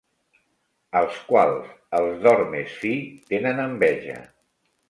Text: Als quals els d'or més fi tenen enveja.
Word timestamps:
Als 1.01 1.19
quals 1.27 1.69
els 1.99 2.17
d'or 2.25 2.43
més 2.57 2.75
fi 2.81 2.95
tenen 3.35 3.63
enveja. 3.69 4.21